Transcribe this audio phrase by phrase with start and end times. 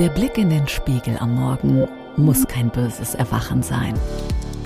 [0.00, 1.86] Der Blick in den Spiegel am Morgen
[2.16, 3.92] muss kein böses Erwachen sein.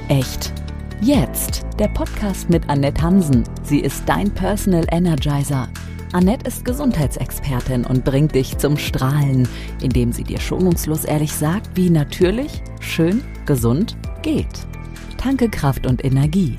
[0.07, 0.53] Echt.
[1.01, 3.43] Jetzt der Podcast mit Annette Hansen.
[3.65, 5.69] Sie ist dein Personal Energizer.
[6.13, 9.49] Annette ist Gesundheitsexpertin und bringt dich zum Strahlen,
[9.83, 14.69] indem sie dir schonungslos ehrlich sagt, wie natürlich, schön, gesund geht.
[15.17, 16.57] Tanke Kraft und Energie.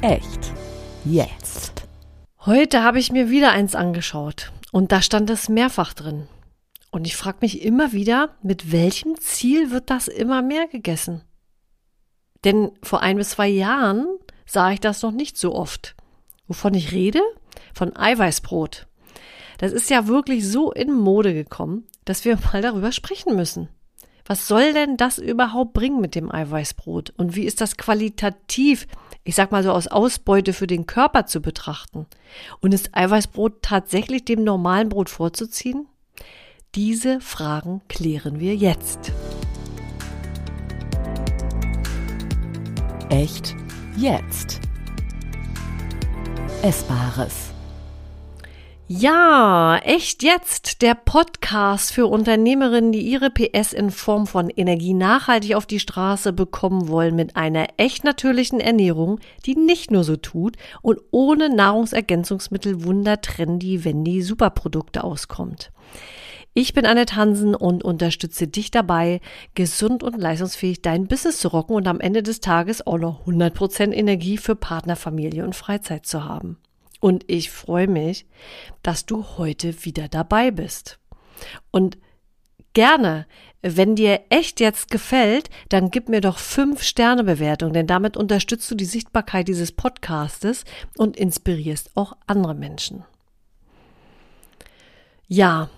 [0.00, 0.54] Echt.
[1.04, 1.86] Jetzt.
[2.46, 6.28] Heute habe ich mir wieder eins angeschaut und da stand es mehrfach drin.
[6.96, 11.20] Und ich frage mich immer wieder, mit welchem Ziel wird das immer mehr gegessen?
[12.42, 14.06] Denn vor ein bis zwei Jahren
[14.46, 15.94] sah ich das noch nicht so oft.
[16.48, 17.20] Wovon ich rede?
[17.74, 18.86] Von Eiweißbrot.
[19.58, 23.68] Das ist ja wirklich so in Mode gekommen, dass wir mal darüber sprechen müssen.
[24.24, 27.12] Was soll denn das überhaupt bringen mit dem Eiweißbrot?
[27.18, 28.86] Und wie ist das qualitativ,
[29.22, 32.06] ich sag mal so aus Ausbeute für den Körper zu betrachten?
[32.60, 35.86] Und ist Eiweißbrot tatsächlich dem normalen Brot vorzuziehen?
[36.76, 39.10] Diese Fragen klären wir jetzt.
[43.08, 43.56] Echt
[43.96, 44.60] jetzt.
[46.60, 47.54] Essbares.
[48.88, 55.54] Ja, echt jetzt der Podcast für Unternehmerinnen, die ihre PS in Form von Energie nachhaltig
[55.54, 60.56] auf die Straße bekommen wollen mit einer echt natürlichen Ernährung, die nicht nur so tut
[60.82, 65.72] und ohne Nahrungsergänzungsmittel wundertrendy, wenn die Superprodukte auskommt.
[66.58, 69.20] Ich bin Annette Hansen und unterstütze dich dabei,
[69.54, 73.92] gesund und leistungsfähig dein Business zu rocken und am Ende des Tages auch noch 100%
[73.92, 76.56] Energie für Partner, Familie und Freizeit zu haben.
[76.98, 78.24] Und ich freue mich,
[78.82, 80.98] dass du heute wieder dabei bist.
[81.72, 81.98] Und
[82.72, 83.26] gerne,
[83.60, 88.70] wenn dir echt jetzt gefällt, dann gib mir doch fünf Sterne Bewertung, denn damit unterstützt
[88.70, 90.64] du die Sichtbarkeit dieses Podcastes
[90.96, 93.04] und inspirierst auch andere Menschen.
[95.28, 95.68] Ja,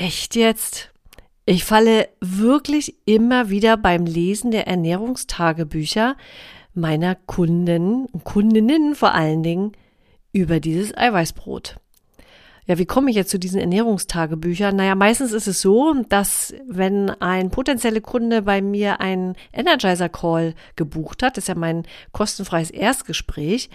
[0.00, 0.94] Echt jetzt?
[1.44, 6.16] Ich falle wirklich immer wieder beim Lesen der Ernährungstagebücher
[6.72, 9.72] meiner Kunden und Kundinnen vor allen Dingen
[10.32, 11.76] über dieses Eiweißbrot.
[12.66, 14.74] Ja, wie komme ich jetzt zu diesen Ernährungstagebüchern?
[14.74, 20.54] Naja, meistens ist es so, dass wenn ein potenzieller Kunde bei mir einen Energizer Call
[20.76, 23.68] gebucht hat, das ist ja mein kostenfreies Erstgespräch,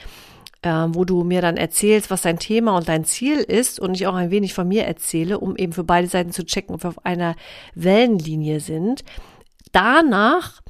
[0.66, 4.16] wo du mir dann erzählst, was dein Thema und dein Ziel ist und ich auch
[4.16, 7.06] ein wenig von mir erzähle, um eben für beide Seiten zu checken, ob wir auf
[7.06, 7.36] einer
[7.76, 9.04] Wellenlinie sind.
[9.72, 10.62] Danach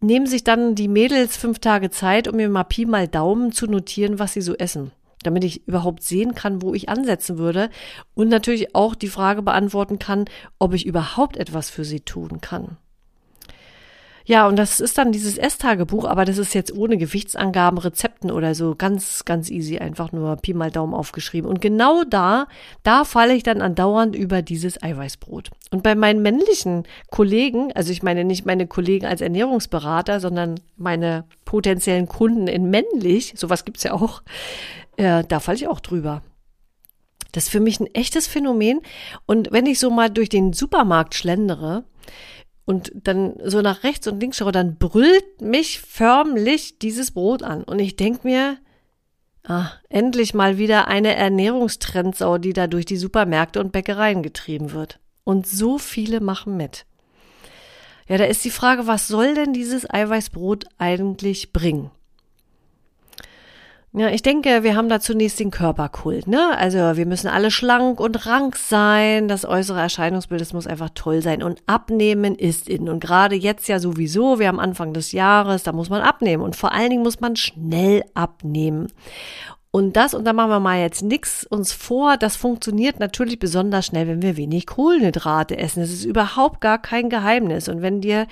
[0.00, 3.66] nehmen sich dann die Mädels fünf Tage Zeit, um mir mal Pi mal Daumen zu
[3.66, 7.70] notieren, was sie so essen damit ich überhaupt sehen kann, wo ich ansetzen würde
[8.14, 10.24] und natürlich auch die Frage beantworten kann,
[10.58, 12.78] ob ich überhaupt etwas für sie tun kann.
[14.26, 18.54] Ja, und das ist dann dieses Esstagebuch, aber das ist jetzt ohne Gewichtsangaben, Rezepten oder
[18.54, 18.74] so.
[18.76, 21.48] Ganz, ganz easy, einfach nur Pi mal Daumen aufgeschrieben.
[21.48, 22.46] Und genau da,
[22.82, 25.50] da falle ich dann andauernd über dieses Eiweißbrot.
[25.70, 31.24] Und bei meinen männlichen Kollegen, also ich meine nicht meine Kollegen als Ernährungsberater, sondern meine
[31.44, 34.22] potenziellen Kunden in männlich, sowas gibt's ja auch,
[34.96, 36.22] äh, da falle ich auch drüber.
[37.32, 38.80] Das ist für mich ein echtes Phänomen.
[39.26, 41.84] Und wenn ich so mal durch den Supermarkt schlendere,
[42.70, 47.64] und dann so nach rechts und links schaue, dann brüllt mich förmlich dieses Brot an.
[47.64, 48.58] Und ich denke mir,
[49.42, 55.00] ah, endlich mal wieder eine Ernährungstrendsau, die da durch die Supermärkte und Bäckereien getrieben wird.
[55.24, 56.86] Und so viele machen mit.
[58.06, 61.90] Ja, da ist die Frage, was soll denn dieses Eiweißbrot eigentlich bringen?
[63.92, 66.56] Ja, ich denke, wir haben da zunächst den Körperkult, ne?
[66.56, 69.26] Also wir müssen alle schlank und rank sein.
[69.26, 71.42] Das äußere Erscheinungsbild, das muss einfach toll sein.
[71.42, 72.88] Und abnehmen ist in.
[72.88, 76.44] Und gerade jetzt ja sowieso, wir haben Anfang des Jahres, da muss man abnehmen.
[76.44, 78.92] Und vor allen Dingen muss man schnell abnehmen.
[79.72, 83.86] Und das, und da machen wir mal jetzt nichts uns vor, das funktioniert natürlich besonders
[83.86, 85.80] schnell, wenn wir wenig Kohlenhydrate essen.
[85.80, 87.68] Das ist überhaupt gar kein Geheimnis.
[87.68, 88.26] Und wenn dir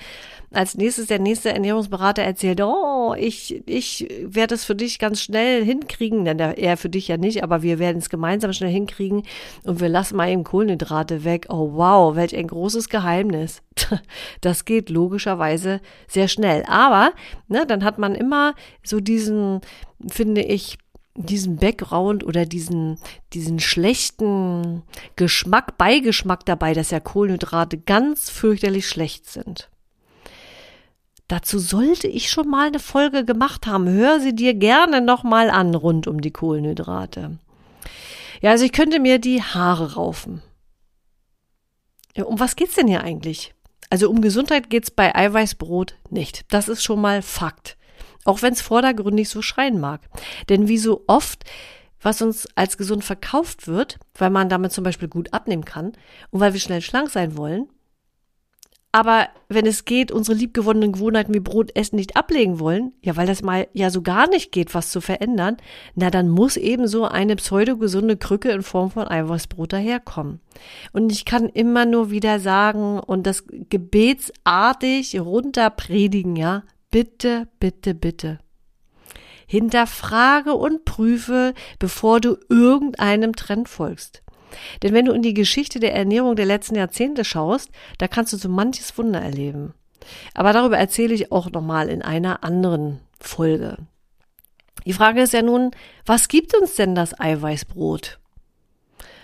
[0.51, 5.63] als nächstes der nächste Ernährungsberater erzählt, oh, ich, ich werde es für dich ganz schnell
[5.63, 9.23] hinkriegen, denn er für dich ja nicht, aber wir werden es gemeinsam schnell hinkriegen
[9.63, 11.45] und wir lassen mal eben Kohlenhydrate weg.
[11.47, 13.61] Oh wow, welch ein großes Geheimnis.
[14.41, 16.63] Das geht logischerweise sehr schnell.
[16.67, 17.11] Aber,
[17.47, 18.53] ne, dann hat man immer
[18.83, 19.61] so diesen,
[20.09, 20.77] finde ich,
[21.15, 22.97] diesen Background oder diesen,
[23.33, 24.83] diesen schlechten
[25.15, 29.69] Geschmack, Beigeschmack dabei, dass ja Kohlenhydrate ganz fürchterlich schlecht sind.
[31.27, 33.87] Dazu sollte ich schon mal eine Folge gemacht haben.
[33.87, 37.37] Hör sie dir gerne nochmal an rund um die Kohlenhydrate.
[38.41, 40.41] Ja, also ich könnte mir die Haare raufen.
[42.15, 43.53] Ja, um was geht's denn hier eigentlich?
[43.91, 46.45] Also um Gesundheit geht's bei Eiweißbrot nicht.
[46.51, 47.77] Das ist schon mal Fakt.
[48.25, 50.01] Auch wenn es vordergründig so schreien mag.
[50.49, 51.43] Denn wie so oft,
[52.01, 55.93] was uns als gesund verkauft wird, weil man damit zum Beispiel gut abnehmen kann
[56.31, 57.67] und weil wir schnell schlank sein wollen,
[58.91, 63.27] aber wenn es geht, unsere liebgewonnenen Gewohnheiten wie Brot essen nicht ablegen wollen, ja, weil
[63.27, 65.57] das mal ja so gar nicht geht, was zu verändern,
[65.93, 70.39] na dann muss eben so eine pseudogesunde Krücke in Form von Eiweißbrot daherkommen.
[70.91, 78.39] Und ich kann immer nur wieder sagen und das gebetsartig runterpredigen, ja, bitte, bitte, bitte.
[79.47, 84.21] Hinterfrage und prüfe, bevor du irgendeinem Trend folgst.
[84.83, 88.37] Denn wenn du in die Geschichte der Ernährung der letzten Jahrzehnte schaust, da kannst du
[88.37, 89.73] so manches Wunder erleben.
[90.33, 93.77] Aber darüber erzähle ich auch nochmal in einer anderen Folge.
[94.85, 95.71] Die Frage ist ja nun,
[96.05, 98.19] was gibt uns denn das Eiweißbrot?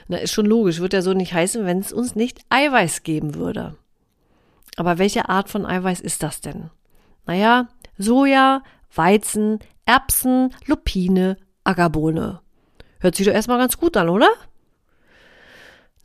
[0.08, 3.36] Na, ist schon logisch, wird ja so nicht heißen, wenn es uns nicht Eiweiß geben
[3.36, 3.76] würde.
[4.76, 6.70] Aber welche Art von Eiweiß ist das denn?
[7.26, 7.68] Naja,
[7.98, 8.64] Soja,
[8.94, 12.42] Weizen, Erbsen, Lupine, Ackerbohne.
[13.00, 14.30] Hört sich doch erstmal ganz gut an, oder?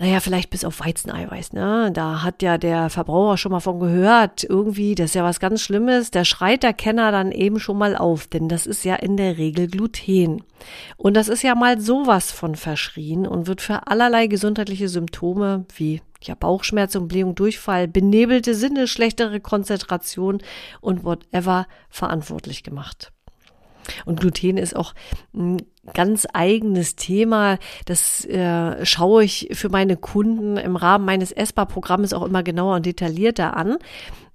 [0.01, 1.91] Naja, vielleicht bis auf Weizeneiweiß, ne?
[1.93, 4.45] Da hat ja der Verbraucher schon mal von gehört.
[4.45, 6.11] Irgendwie, das ist ja was ganz Schlimmes.
[6.11, 9.37] Da schreit der Kenner dann eben schon mal auf, denn das ist ja in der
[9.37, 10.43] Regel Gluten.
[10.97, 16.01] Und das ist ja mal sowas von verschrien und wird für allerlei gesundheitliche Symptome wie
[16.23, 20.39] ja, Bauchschmerzen, Blähung, Durchfall, benebelte Sinne, schlechtere Konzentration
[20.81, 23.13] und whatever verantwortlich gemacht.
[24.05, 24.95] Und Gluten ist auch
[25.35, 25.63] ein
[25.95, 27.59] ganz eigenes Thema.
[27.87, 32.87] Das äh, schaue ich für meine Kunden im Rahmen meines ESPA-Programmes auch immer genauer und
[32.87, 33.77] detaillierter an.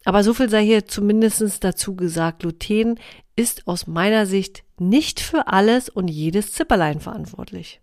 [0.03, 2.39] Aber so viel sei hier zumindest dazu gesagt.
[2.39, 2.99] Gluten
[3.35, 7.81] ist aus meiner Sicht nicht für alles und jedes Zipperlein verantwortlich.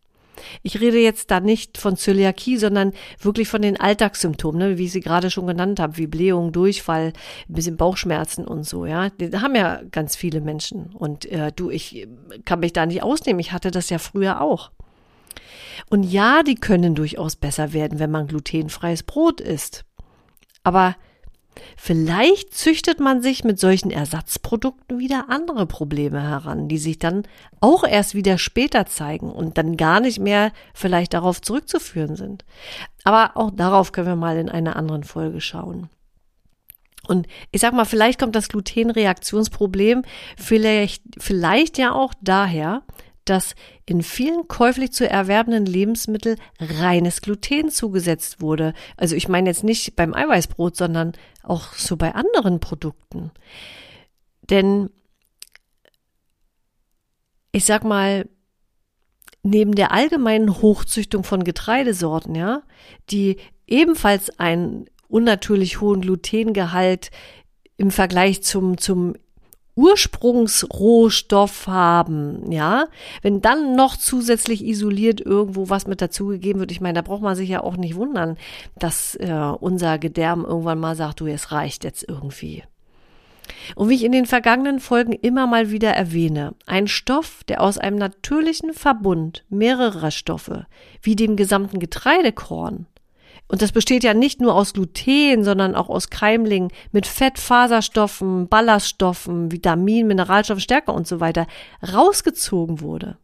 [0.63, 4.93] Ich rede jetzt da nicht von Zöliakie, sondern wirklich von den Alltagssymptomen, ne, wie ich
[4.93, 7.13] sie gerade schon genannt habe, wie Blähung, Durchfall,
[7.49, 9.11] ein bisschen Bauchschmerzen und so, ja.
[9.11, 10.91] Die haben ja ganz viele Menschen.
[10.95, 12.09] Und äh, du, ich
[12.45, 13.41] kann mich da nicht ausnehmen.
[13.41, 14.71] Ich hatte das ja früher auch.
[15.91, 19.85] Und ja, die können durchaus besser werden, wenn man glutenfreies Brot isst.
[20.63, 20.97] Aber
[21.77, 27.25] Vielleicht züchtet man sich mit solchen Ersatzprodukten wieder andere Probleme heran, die sich dann
[27.61, 32.45] auch erst wieder später zeigen und dann gar nicht mehr vielleicht darauf zurückzuführen sind.
[33.05, 35.89] Aber auch darauf können wir mal in einer anderen Folge schauen.
[37.09, 40.03] Und ich sag mal, vielleicht kommt das Glutenreaktionsproblem
[40.37, 42.83] vielleicht, vielleicht ja auch daher,
[43.25, 43.55] dass
[43.87, 48.75] in vielen käuflich zu erwerbenden Lebensmitteln reines Gluten zugesetzt wurde.
[48.97, 53.31] Also ich meine jetzt nicht beim Eiweißbrot, sondern auch so bei anderen Produkten.
[54.51, 54.91] Denn
[57.53, 58.29] ich sag mal,
[59.43, 62.63] neben der allgemeinen Hochzüchtung von Getreidesorten, ja,
[63.11, 63.37] die
[63.67, 67.11] ebenfalls einen unnatürlich hohen Glutengehalt
[67.77, 69.15] im Vergleich zum, zum
[69.75, 72.87] Ursprungsrohstoff haben, ja,
[73.23, 77.37] wenn dann noch zusätzlich isoliert irgendwo was mit dazugegeben wird, ich meine, da braucht man
[77.37, 78.37] sich ja auch nicht wundern,
[78.79, 82.63] dass äh, unser Gedärm irgendwann mal sagt, du, es reicht jetzt irgendwie.
[83.75, 87.79] Und wie ich in den vergangenen Folgen immer mal wieder erwähne, ein Stoff, der aus
[87.79, 90.67] einem natürlichen Verbund mehrerer Stoffe,
[91.03, 92.87] wie dem gesamten Getreidekorn,
[93.53, 99.53] und das besteht ja nicht nur aus Gluten, sondern auch aus Keimlingen mit Fettfaserstoffen, Ballaststoffen,
[99.53, 101.47] Vitaminen, Mineralstoffen, Stärke und so weiter
[101.93, 103.19] rausgezogen wurde.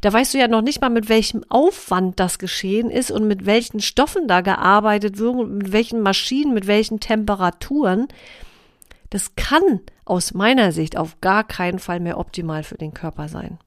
[0.00, 3.44] Da weißt du ja noch nicht mal, mit welchem Aufwand das geschehen ist und mit
[3.44, 8.08] welchen Stoffen da gearbeitet wird, mit welchen Maschinen, mit welchen Temperaturen.
[9.10, 13.58] Das kann aus meiner Sicht auf gar keinen Fall mehr optimal für den Körper sein.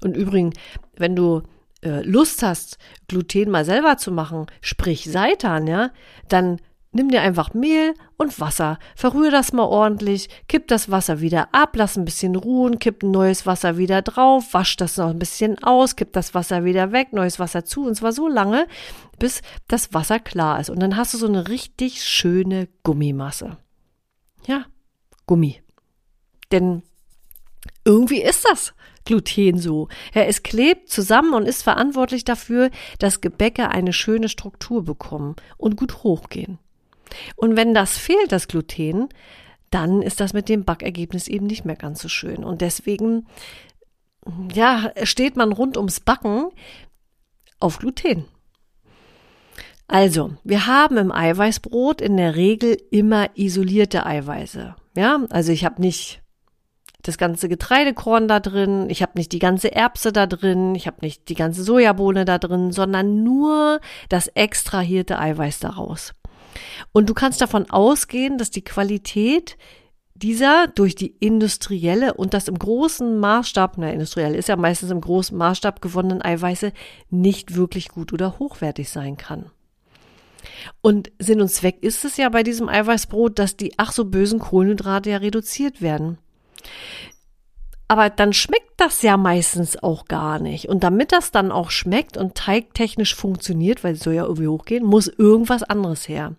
[0.00, 0.56] Und übrigens,
[0.96, 1.42] wenn du
[1.82, 2.78] äh, Lust hast,
[3.08, 5.90] Gluten mal selber zu machen, sprich Seitan, ja,
[6.28, 6.58] dann
[6.92, 11.76] nimm dir einfach Mehl und Wasser, verrühre das mal ordentlich, kipp das Wasser wieder ab,
[11.76, 15.96] lass ein bisschen ruhen, kipp neues Wasser wieder drauf, wasch das noch ein bisschen aus,
[15.96, 18.66] kipp das Wasser wieder weg, neues Wasser zu und zwar so lange,
[19.18, 23.58] bis das Wasser klar ist und dann hast du so eine richtig schöne Gummimasse.
[24.46, 24.64] Ja,
[25.26, 25.60] Gummi.
[26.52, 26.82] Denn
[27.84, 28.74] irgendwie ist das.
[29.06, 29.88] Gluten so.
[30.14, 35.76] Ja, es klebt zusammen und ist verantwortlich dafür, dass Gebäcke eine schöne Struktur bekommen und
[35.76, 36.58] gut hochgehen.
[37.36, 39.08] Und wenn das fehlt, das Gluten,
[39.70, 42.44] dann ist das mit dem Backergebnis eben nicht mehr ganz so schön.
[42.44, 43.26] Und deswegen,
[44.52, 46.50] ja, steht man rund ums Backen
[47.58, 48.26] auf Gluten.
[49.88, 54.74] Also, wir haben im Eiweißbrot in der Regel immer isolierte Eiweiße.
[54.96, 56.22] Ja, also ich habe nicht
[57.06, 60.98] das ganze Getreidekorn da drin, ich habe nicht die ganze Erbse da drin, ich habe
[61.00, 66.12] nicht die ganze Sojabohne da drin, sondern nur das extrahierte Eiweiß daraus.
[66.92, 69.56] Und du kannst davon ausgehen, dass die Qualität
[70.14, 75.00] dieser durch die industrielle und das im großen Maßstab, na industriell ist ja meistens im
[75.00, 76.72] großen Maßstab gewonnenen Eiweiße
[77.10, 79.50] nicht wirklich gut oder hochwertig sein kann.
[80.80, 84.38] Und Sinn und Zweck ist es ja bei diesem Eiweißbrot, dass die ach so bösen
[84.38, 86.18] Kohlenhydrate ja reduziert werden.
[87.88, 90.68] Aber dann schmeckt das ja meistens auch gar nicht.
[90.68, 94.84] Und damit das dann auch schmeckt und teigtechnisch funktioniert, weil es soll ja irgendwie hochgehen,
[94.84, 96.34] muss irgendwas anderes her.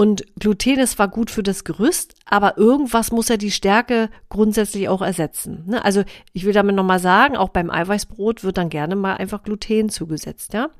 [0.00, 4.88] Und Gluten ist zwar gut für das Gerüst, aber irgendwas muss ja die Stärke grundsätzlich
[4.88, 5.64] auch ersetzen.
[5.66, 5.84] Ne?
[5.84, 9.90] Also ich will damit nochmal sagen, auch beim Eiweißbrot wird dann gerne mal einfach Gluten
[9.90, 10.54] zugesetzt.
[10.54, 10.70] Ja?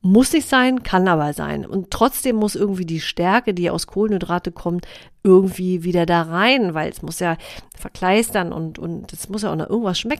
[0.00, 1.64] Muss nicht sein, kann aber sein.
[1.64, 4.88] Und trotzdem muss irgendwie die Stärke, die aus Kohlenhydrate kommt,
[5.22, 7.36] irgendwie wieder da rein, weil es muss ja
[7.76, 10.15] verkleistern und, und es muss ja auch noch irgendwas schmecken,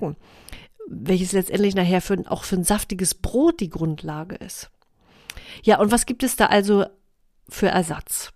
[0.88, 4.71] welches letztendlich nachher für, auch für ein saftiges Brot die Grundlage ist.
[5.62, 6.87] Ja, und was gibt es da also
[7.49, 8.33] für Ersatz?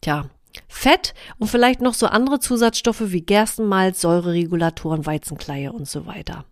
[0.00, 0.30] Tja,
[0.66, 6.44] Fett und vielleicht noch so andere Zusatzstoffe wie Gerstenmalz, Säureregulatoren, Weizenkleie und so weiter.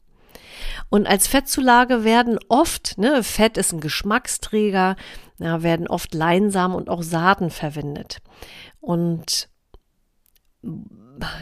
[0.89, 4.97] Und als Fettzulage werden oft, ne, Fett ist ein Geschmacksträger,
[5.39, 8.19] ja, werden oft Leinsamen und auch Saaten verwendet.
[8.81, 9.49] Und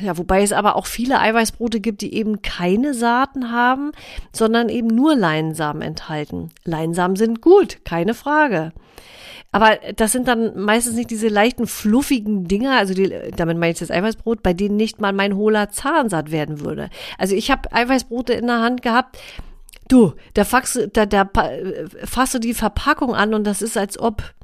[0.00, 3.92] ja, wobei es aber auch viele Eiweißbrote gibt, die eben keine Saaten haben,
[4.32, 6.50] sondern eben nur Leinsamen enthalten.
[6.64, 8.72] Leinsamen sind gut, keine Frage.
[9.54, 13.78] Aber das sind dann meistens nicht diese leichten, fluffigen Dinger, also die, damit meine ich
[13.78, 16.90] das Eiweißbrot, bei denen nicht mal mein hohler Zahn satt werden würde.
[17.18, 19.16] Also ich habe Eiweißbrote in der Hand gehabt,
[19.86, 21.30] du, da, faxst, da, da
[22.04, 24.34] fasst du die Verpackung an und das ist als ob,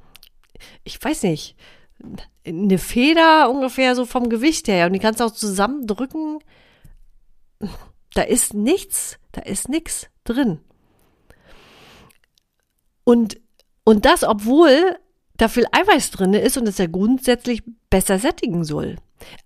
[0.84, 1.56] ich weiß nicht,
[2.46, 6.38] eine Feder ungefähr so vom Gewicht her und die kannst du auch zusammendrücken.
[8.14, 10.60] Da ist nichts, da ist nichts drin.
[13.04, 13.40] Und
[13.84, 14.96] und das, obwohl
[15.40, 18.96] da viel Eiweiß drin ist und es ja grundsätzlich besser sättigen soll.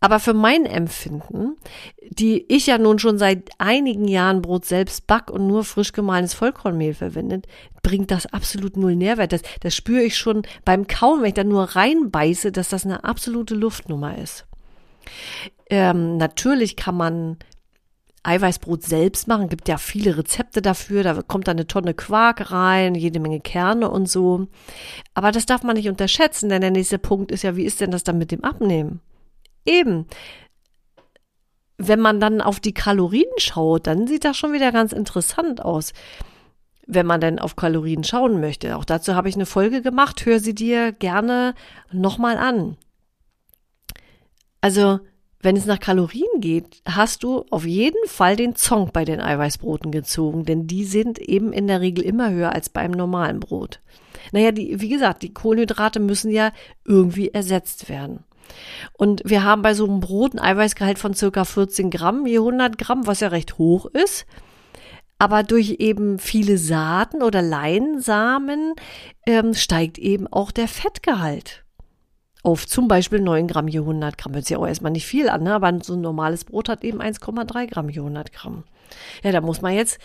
[0.00, 1.56] Aber für mein Empfinden,
[2.08, 6.34] die ich ja nun schon seit einigen Jahren Brot selbst back und nur frisch gemahlenes
[6.34, 7.46] Vollkornmehl verwendet,
[7.82, 9.32] bringt das absolut null Nährwert.
[9.32, 13.04] Das, das spüre ich schon beim Kauen, wenn ich da nur reinbeiße, dass das eine
[13.04, 14.46] absolute Luftnummer ist.
[15.70, 17.36] Ähm, natürlich kann man
[18.24, 19.48] Eiweißbrot selbst machen.
[19.48, 21.02] Gibt ja viele Rezepte dafür.
[21.02, 24.48] Da kommt da eine Tonne Quark rein, jede Menge Kerne und so.
[25.12, 27.90] Aber das darf man nicht unterschätzen, denn der nächste Punkt ist ja, wie ist denn
[27.90, 29.00] das dann mit dem Abnehmen?
[29.64, 30.06] Eben.
[31.76, 35.92] Wenn man dann auf die Kalorien schaut, dann sieht das schon wieder ganz interessant aus.
[36.86, 38.76] Wenn man denn auf Kalorien schauen möchte.
[38.76, 40.24] Auch dazu habe ich eine Folge gemacht.
[40.24, 41.54] Hör sie dir gerne
[41.92, 42.76] nochmal an.
[44.60, 45.00] Also,
[45.44, 49.92] wenn es nach Kalorien geht, hast du auf jeden Fall den Zong bei den Eiweißbroten
[49.92, 53.80] gezogen, denn die sind eben in der Regel immer höher als beim normalen Brot.
[54.32, 56.50] Naja, die, wie gesagt, die Kohlenhydrate müssen ja
[56.84, 58.24] irgendwie ersetzt werden.
[58.94, 62.78] Und wir haben bei so einem Brot ein Eiweißgehalt von circa 14 Gramm je 100
[62.78, 64.26] Gramm, was ja recht hoch ist.
[65.18, 68.74] Aber durch eben viele Saaten oder Leinsamen
[69.26, 71.63] ähm, steigt eben auch der Fettgehalt
[72.44, 74.34] auf zum Beispiel 9 Gramm je 100 Gramm.
[74.34, 75.54] Hört sich auch erstmal nicht viel an, ne?
[75.54, 78.64] aber so ein normales Brot hat eben 1,3 Gramm je 100 Gramm.
[79.22, 79.98] Ja, da muss man jetzt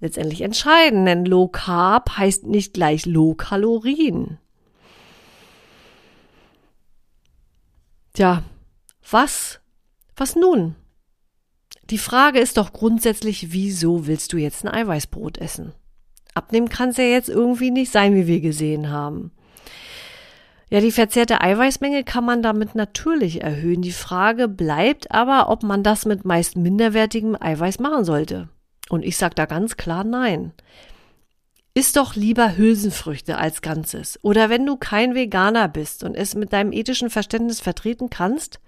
[0.00, 4.38] letztendlich entscheiden, denn Low Carb heißt nicht gleich Low Kalorien.
[8.12, 8.42] Tja,
[9.10, 9.60] was,
[10.16, 10.76] was nun?
[11.88, 15.72] Die Frage ist doch grundsätzlich, wieso willst du jetzt ein Eiweißbrot essen?
[16.34, 19.32] Abnehmen kann es ja jetzt irgendwie nicht sein, wie wir gesehen haben.
[20.68, 23.82] Ja, die verzehrte Eiweißmenge kann man damit natürlich erhöhen.
[23.82, 28.48] Die Frage bleibt aber, ob man das mit meist minderwertigem Eiweiß machen sollte.
[28.88, 30.52] Und ich sage da ganz klar nein.
[31.74, 34.18] Iss doch lieber Hülsenfrüchte als Ganzes.
[34.22, 38.60] Oder wenn du kein Veganer bist und es mit deinem ethischen Verständnis vertreten kannst,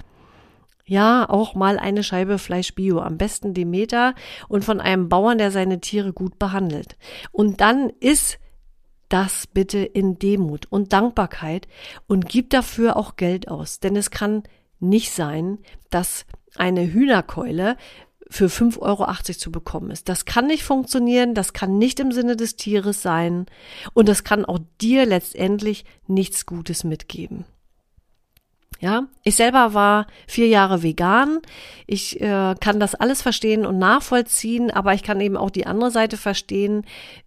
[0.85, 4.15] ja, auch mal eine Scheibe Fleisch Bio, am besten Demeter
[4.49, 6.97] und von einem Bauern, der seine Tiere gut behandelt.
[7.33, 8.39] Und dann iss
[9.09, 11.67] das bitte in Demut und Dankbarkeit
[12.07, 13.81] und gib dafür auch Geld aus.
[13.81, 14.43] Denn es kann
[14.81, 15.59] nicht sein,
[15.91, 17.77] dass eine Hühnerkeule
[18.31, 19.07] für 5,80 Euro
[19.39, 20.09] zu bekommen ist.
[20.09, 23.47] Das kann nicht funktionieren, das kann nicht im Sinne des Tieres sein
[23.95, 27.47] und das kann auch dir letztendlich nichts Gutes mitgeben.
[28.81, 31.41] Ja, ich selber war vier Jahre vegan.
[31.89, 35.91] Ich äh, kann das alles verstehen und nachvollziehen, aber ich kann eben auch die andere
[35.91, 36.85] Seite verstehen.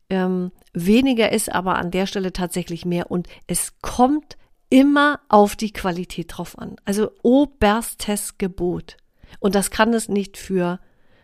[0.10, 4.38] Ähm, weniger ist aber an der Stelle tatsächlich mehr und es kommt
[4.70, 6.78] immer auf die Qualität drauf an.
[6.86, 8.98] Also oberstes Gebot.
[9.40, 10.80] Und das kann es nicht für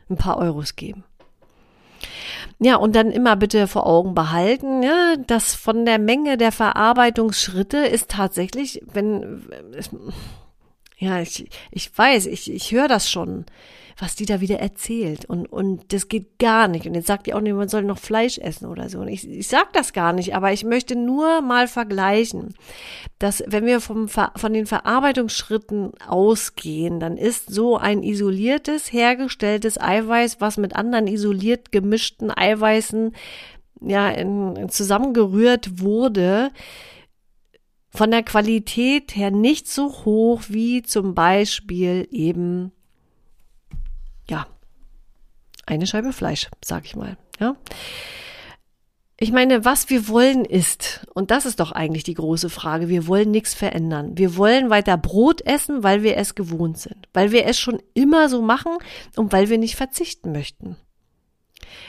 [0.09, 1.03] ein paar Euros geben.
[2.59, 7.77] Ja, und dann immer bitte vor Augen behalten, ja, dass von der Menge der Verarbeitungsschritte
[7.77, 9.43] ist tatsächlich, wenn
[10.99, 13.45] Ja, ich, ich weiß, ich, ich höre das schon,
[13.99, 15.25] was die da wieder erzählt.
[15.25, 16.87] Und, und das geht gar nicht.
[16.87, 18.99] Und jetzt sagt die auch nicht, man soll noch Fleisch essen oder so.
[18.99, 22.55] Und ich, ich sag das gar nicht, aber ich möchte nur mal vergleichen,
[23.19, 30.41] dass wenn wir vom, von den Verarbeitungsschritten ausgehen, dann ist so ein isoliertes, hergestelltes Eiweiß,
[30.41, 33.15] was mit anderen isoliert gemischten Eiweißen
[33.81, 36.51] ja, in, in zusammengerührt wurde,
[37.97, 42.71] von der Qualität her nicht so hoch wie zum Beispiel eben,
[44.29, 44.45] ja,
[45.65, 47.55] eine Scheibe Fleisch, sag ich mal, ja.
[49.19, 53.07] Ich meine, was wir wollen ist, und das ist doch eigentlich die große Frage, wir
[53.07, 54.15] wollen nichts verändern.
[54.15, 58.29] Wir wollen weiter Brot essen, weil wir es gewohnt sind, weil wir es schon immer
[58.29, 58.73] so machen
[59.15, 60.75] und weil wir nicht verzichten möchten.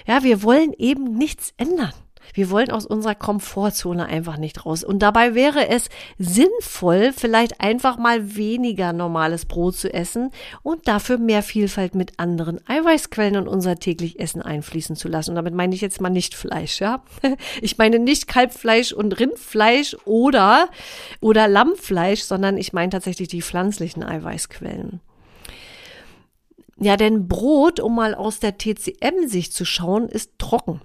[0.07, 1.93] Ja, wir wollen eben nichts ändern.
[2.35, 4.85] Wir wollen aus unserer Komfortzone einfach nicht raus.
[4.85, 10.31] Und dabei wäre es sinnvoll, vielleicht einfach mal weniger normales Brot zu essen
[10.63, 15.31] und dafür mehr Vielfalt mit anderen Eiweißquellen in unser täglich Essen einfließen zu lassen.
[15.31, 17.03] Und damit meine ich jetzt mal nicht Fleisch, ja.
[17.61, 20.69] Ich meine nicht Kalbfleisch und Rindfleisch oder,
[21.21, 25.01] oder Lammfleisch, sondern ich meine tatsächlich die pflanzlichen Eiweißquellen.
[26.81, 30.81] Ja, denn Brot, um mal aus der TCM-Sicht zu schauen, ist trocken.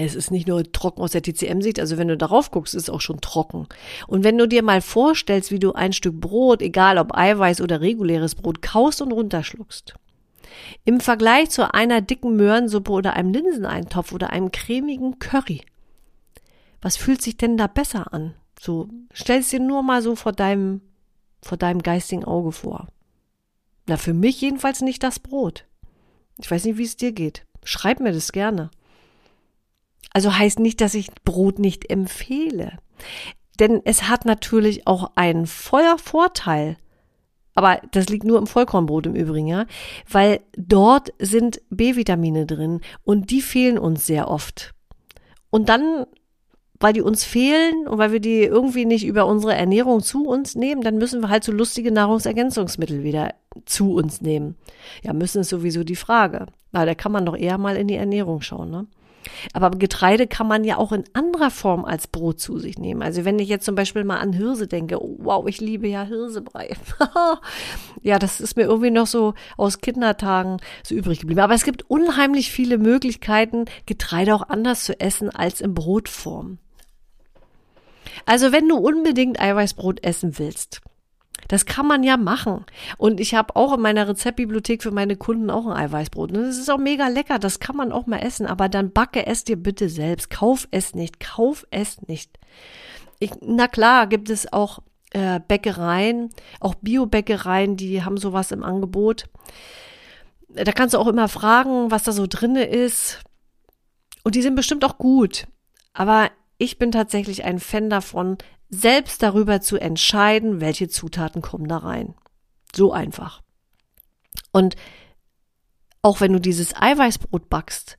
[0.00, 2.90] Es ist nicht nur trocken aus der TCM-Sicht, also wenn du darauf guckst, ist es
[2.90, 3.66] auch schon trocken.
[4.06, 7.80] Und wenn du dir mal vorstellst, wie du ein Stück Brot, egal ob Eiweiß oder
[7.80, 9.94] reguläres Brot, kaust und runterschluckst.
[10.84, 15.62] Im Vergleich zu einer dicken Möhrensuppe oder einem Linseneintopf oder einem cremigen Curry.
[16.80, 18.34] Was fühlt sich denn da besser an?
[18.60, 20.80] So, stell es dir nur mal so vor deinem,
[21.42, 22.88] vor deinem geistigen Auge vor.
[23.86, 25.64] Na, für mich jedenfalls nicht das Brot.
[26.38, 27.44] Ich weiß nicht, wie es dir geht.
[27.64, 28.70] Schreib mir das gerne.
[30.12, 32.78] Also heißt nicht, dass ich Brot nicht empfehle.
[33.60, 36.76] Denn es hat natürlich auch einen voller Vorteil.
[37.54, 39.66] Aber das liegt nur im Vollkornbrot im Übrigen, ja.
[40.08, 44.74] Weil dort sind B-Vitamine drin und die fehlen uns sehr oft.
[45.50, 46.06] Und dann,
[46.78, 50.54] weil die uns fehlen und weil wir die irgendwie nicht über unsere Ernährung zu uns
[50.54, 53.34] nehmen, dann müssen wir halt so lustige Nahrungsergänzungsmittel wieder
[53.64, 54.54] zu uns nehmen.
[55.02, 56.46] Ja, müssen ist sowieso die Frage.
[56.70, 58.86] Na, da kann man doch eher mal in die Ernährung schauen, ne?
[59.52, 63.02] Aber Getreide kann man ja auch in anderer Form als Brot zu sich nehmen.
[63.02, 66.04] Also wenn ich jetzt zum Beispiel mal an Hirse denke, oh, wow, ich liebe ja
[66.04, 66.76] Hirsebrei.
[68.02, 71.40] ja, das ist mir irgendwie noch so aus Kindertagen so übrig geblieben.
[71.40, 76.58] Aber es gibt unheimlich viele Möglichkeiten, Getreide auch anders zu essen als in Brotform.
[78.26, 80.80] Also wenn du unbedingt Eiweißbrot essen willst,
[81.48, 82.64] das kann man ja machen.
[82.98, 86.30] Und ich habe auch in meiner Rezeptbibliothek für meine Kunden auch ein Eiweißbrot.
[86.30, 87.38] Und das ist auch mega lecker.
[87.38, 88.46] Das kann man auch mal essen.
[88.46, 90.30] Aber dann backe es dir bitte selbst.
[90.30, 91.20] Kauf es nicht.
[91.20, 92.38] Kauf es nicht.
[93.18, 94.80] Ich, na klar, gibt es auch
[95.12, 96.30] äh, Bäckereien,
[96.60, 99.24] auch Bio-Bäckereien, die haben sowas im Angebot.
[100.48, 103.20] Da kannst du auch immer fragen, was da so drinne ist.
[104.22, 105.46] Und die sind bestimmt auch gut.
[105.92, 108.38] Aber ich bin tatsächlich ein Fan davon,
[108.70, 112.14] selbst darüber zu entscheiden, welche Zutaten kommen da rein.
[112.74, 113.42] So einfach.
[114.52, 114.76] Und
[116.02, 117.98] auch wenn du dieses Eiweißbrot backst,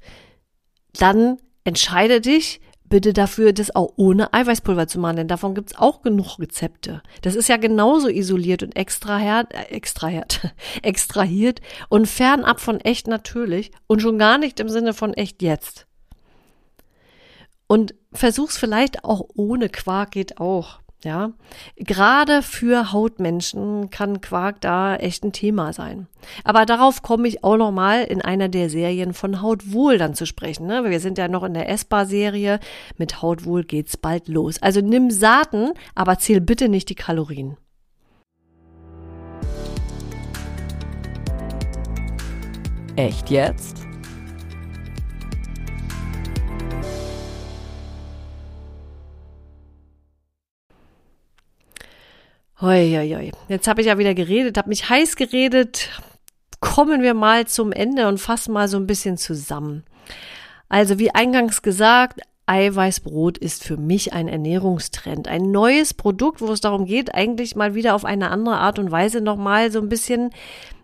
[0.94, 6.02] dann entscheide dich bitte dafür, das auch ohne Eiweißpulver zu machen, denn davon gibt's auch
[6.02, 7.02] genug Rezepte.
[7.22, 13.72] Das ist ja genauso isoliert und extrahiert, äh, extrahiert, extrahiert und fernab von echt natürlich
[13.88, 15.86] und schon gar nicht im Sinne von echt jetzt.
[17.72, 20.80] Und versuch's vielleicht auch ohne Quark geht auch.
[21.02, 21.32] Ja,
[21.78, 26.08] gerade für Hautmenschen kann Quark da echt ein Thema sein.
[26.44, 30.26] Aber darauf komme ich auch noch mal in einer der Serien von Hautwohl dann zu
[30.26, 30.68] sprechen.
[30.68, 30.84] Ne?
[30.90, 32.60] Wir sind ja noch in der Essbar-Serie.
[32.98, 34.62] Mit Hautwohl geht's bald los.
[34.62, 37.56] Also nimm Saaten, aber zähl bitte nicht die Kalorien.
[42.98, 43.89] Echt jetzt?
[52.62, 53.32] Hoi, hoi, hoi.
[53.48, 55.90] Jetzt habe ich ja wieder geredet, habe mich heiß geredet.
[56.60, 59.86] Kommen wir mal zum Ende und fassen mal so ein bisschen zusammen.
[60.68, 65.30] Also wie eingangs gesagt, Eiweißbrot ist für mich ein Ernährungstrend.
[65.30, 68.92] Ein neues Produkt, wo es darum geht, eigentlich mal wieder auf eine andere Art und
[68.92, 70.32] Weise nochmal so ein bisschen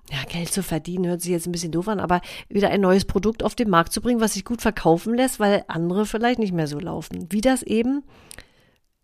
[0.09, 3.03] ja, Geld zu verdienen, hört sich jetzt ein bisschen doof an, aber wieder ein neues
[3.03, 6.53] Produkt auf den Markt zu bringen, was sich gut verkaufen lässt, weil andere vielleicht nicht
[6.53, 7.27] mehr so laufen.
[7.31, 8.03] Wie das eben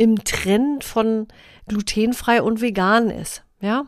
[0.02, 1.28] im Trend von
[1.68, 3.44] glutenfrei und vegan ist.
[3.62, 3.86] Ja,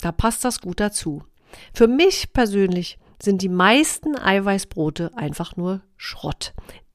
[0.00, 1.24] da passt das gut dazu.
[1.72, 6.54] Für mich persönlich sind die meisten Eiweißbrote einfach nur Schrott.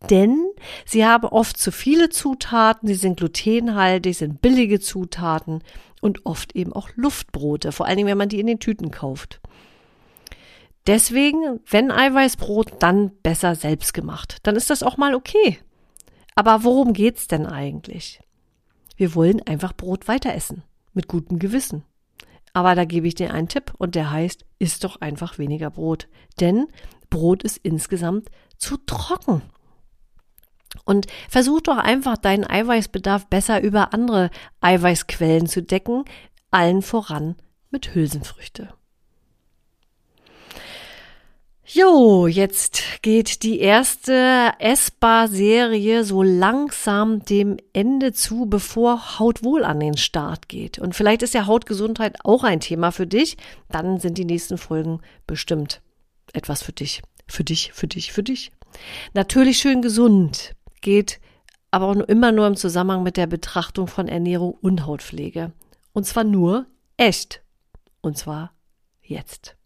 [0.09, 0.37] denn
[0.85, 5.61] sie haben oft zu viele Zutaten, sie sind glutenhaltig, sind billige Zutaten
[5.99, 9.41] und oft eben auch Luftbrote, vor allen Dingen, wenn man die in den Tüten kauft.
[10.87, 14.37] Deswegen, wenn Eiweißbrot, dann besser selbst gemacht.
[14.43, 15.59] Dann ist das auch mal okay.
[16.35, 18.21] Aber worum geht's denn eigentlich?
[18.99, 20.61] Wir wollen einfach Brot weiter essen.
[20.91, 21.85] Mit gutem Gewissen.
[22.51, 26.09] Aber da gebe ich dir einen Tipp und der heißt, isst doch einfach weniger Brot.
[26.41, 26.67] Denn
[27.09, 29.41] Brot ist insgesamt zu trocken.
[30.83, 36.03] Und versuch doch einfach deinen Eiweißbedarf besser über andere Eiweißquellen zu decken,
[36.51, 37.37] allen voran
[37.71, 38.73] mit Hülsenfrüchte.
[41.71, 49.95] Jo, jetzt geht die erste Essbar-Serie so langsam dem Ende zu, bevor Hautwohl an den
[49.95, 50.79] Start geht.
[50.79, 53.37] Und vielleicht ist ja Hautgesundheit auch ein Thema für dich.
[53.69, 55.83] Dann sind die nächsten Folgen bestimmt
[56.33, 57.03] etwas für dich.
[57.27, 58.51] Für dich, für dich, für dich.
[59.13, 61.19] Natürlich schön gesund geht
[61.69, 65.51] aber auch immer nur im Zusammenhang mit der Betrachtung von Ernährung und Hautpflege.
[65.93, 66.65] Und zwar nur
[66.97, 67.43] echt.
[68.01, 68.53] Und zwar
[69.03, 69.58] jetzt.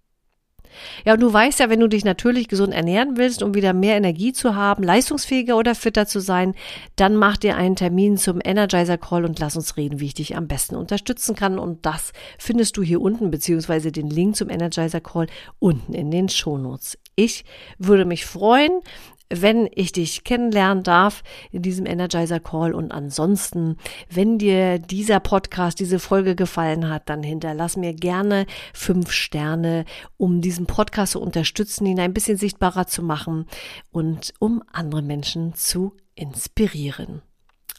[1.05, 3.95] Ja, und du weißt ja, wenn du dich natürlich gesund ernähren willst, um wieder mehr
[3.95, 6.53] Energie zu haben, leistungsfähiger oder fitter zu sein,
[6.95, 10.35] dann mach dir einen Termin zum Energizer Call und lass uns reden, wie ich dich
[10.37, 11.59] am besten unterstützen kann.
[11.59, 15.27] Und das findest du hier unten, beziehungsweise den Link zum Energizer Call
[15.59, 16.97] unten in den Shownotes.
[17.15, 17.45] Ich
[17.77, 18.81] würde mich freuen,
[19.29, 22.73] wenn ich dich kennenlernen darf in diesem Energizer Call.
[22.73, 23.77] Und ansonsten,
[24.09, 29.85] wenn dir dieser Podcast, diese Folge gefallen hat, dann hinterlass mir gerne fünf Sterne,
[30.17, 33.45] um diesen Podcast zu unterstützen, ihn ein bisschen sichtbarer zu machen
[33.91, 37.21] und um andere Menschen zu inspirieren.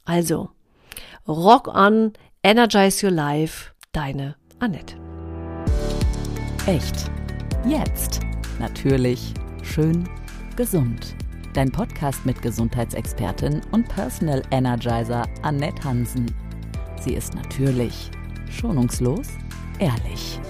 [0.05, 0.51] Also,
[1.27, 4.97] rock on, energize your life, deine Annette.
[6.67, 7.11] Echt.
[7.67, 8.21] Jetzt.
[8.59, 9.33] Natürlich.
[9.63, 10.09] Schön.
[10.57, 11.17] Gesund
[11.55, 16.27] dein Podcast mit Gesundheitsexpertin und Personal Energizer Annette Hansen.
[17.01, 18.11] Sie ist natürlich,
[18.51, 19.29] schonungslos,
[19.79, 20.41] ehrlich.